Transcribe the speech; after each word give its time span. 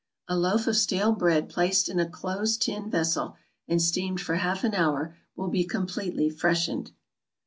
= 0.17 0.21
A 0.27 0.35
loaf 0.35 0.65
of 0.65 0.75
stale 0.75 1.11
bread 1.11 1.47
placed 1.47 1.87
in 1.87 1.99
a 1.99 2.09
close 2.09 2.57
tin 2.57 2.89
vessel, 2.89 3.35
and 3.67 3.79
steamed 3.79 4.19
for 4.19 4.37
half 4.37 4.63
an 4.63 4.73
hour 4.73 5.15
will 5.35 5.49
be 5.49 5.63
completely 5.63 6.27
freshened. 6.27 6.89